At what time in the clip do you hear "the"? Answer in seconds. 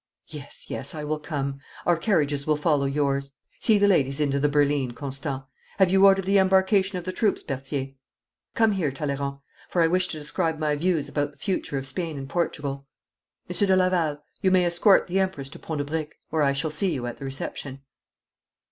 3.77-3.87, 4.39-4.49, 6.25-6.39, 7.03-7.11, 11.33-11.37, 15.05-15.19, 17.17-17.25